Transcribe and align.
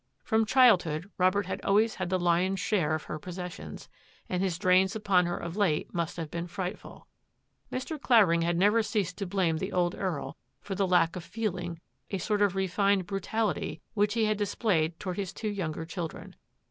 From 0.23 0.47
childhood, 0.47 1.11
Robert 1.19 1.45
had 1.45 1.61
always 1.61 1.93
had 1.93 2.09
the 2.09 2.17
lion's 2.17 2.59
share 2.59 2.95
of 2.95 3.03
her 3.03 3.19
possessions, 3.19 3.87
and 4.27 4.41
his 4.41 4.57
drains 4.57 4.95
upon 4.95 5.27
her 5.27 5.37
of 5.37 5.55
late 5.55 5.93
musi; 5.93 6.15
have 6.17 6.31
been 6.31 6.47
frightful. 6.47 7.05
Mr. 7.71 8.01
Clavering 8.01 8.41
had 8.41 8.57
never 8.57 8.81
ceased 8.81 9.15
to 9.19 9.27
blame 9.27 9.57
the 9.59 9.71
old 9.71 9.93
Earl 9.93 10.37
for 10.59 10.73
the 10.73 10.87
lack 10.87 11.15
of 11.15 11.23
feeling— 11.23 11.81
a 12.09 12.17
sort 12.17 12.41
of 12.41 12.55
refined 12.55 13.05
brutality— 13.05 13.79
which 13.93 14.15
he 14.15 14.25
had 14.25 14.37
displayed 14.39 14.99
toward 14.99 15.17
his 15.17 15.31
two 15.33 15.49
younger 15.49 15.85
children. 15.85 16.33